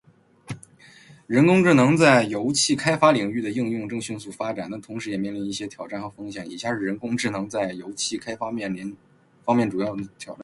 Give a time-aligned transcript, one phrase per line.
[1.27, 6.49] 人工智能在油气开发领域的应用正迅速发展，但同时也面临一些挑战和风险。
[6.49, 8.83] 以下是人工智能在油气开发方面面
[9.45, 10.35] 临的主要挑战与风险：